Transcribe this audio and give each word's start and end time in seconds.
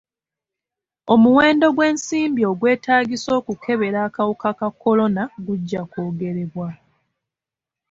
Omuwendo 1.13 1.65
gw'ensimbi 1.75 2.41
ogwetaagisa 2.51 3.29
okukebera 3.39 3.99
akawuka 4.07 4.49
ka 4.59 4.67
kolona 4.81 5.23
gujja 5.45 5.81
kwogerebwa. 5.91 6.69